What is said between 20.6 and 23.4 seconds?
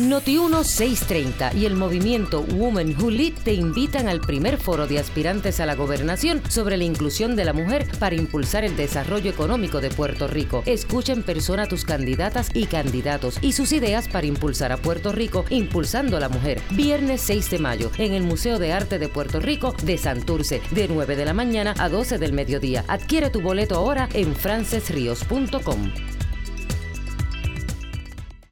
de 9 de la mañana a 12 del mediodía. Adquiere